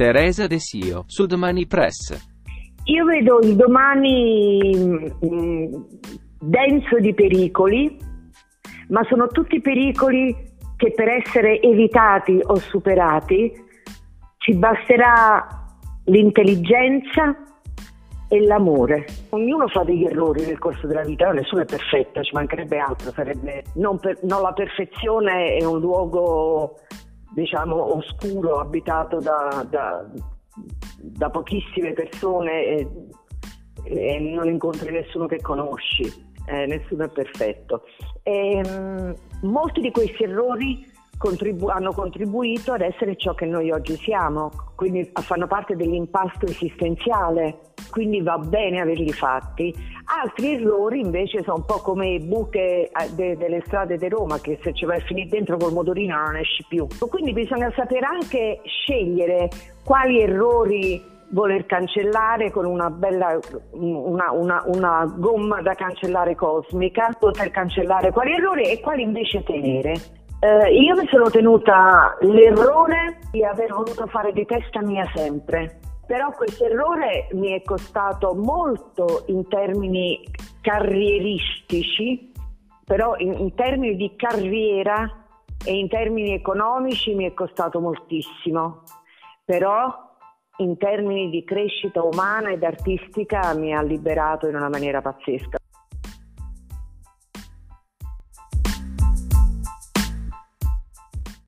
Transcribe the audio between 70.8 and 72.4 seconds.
mi sono tenuta